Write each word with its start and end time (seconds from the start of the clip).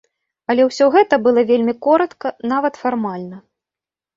Але 0.53 0.63
ўсё 0.69 0.87
гэта 0.95 1.19
было 1.27 1.43
вельмі 1.51 1.75
коратка, 1.89 2.27
нават 2.55 2.83
фармальна. 2.85 3.37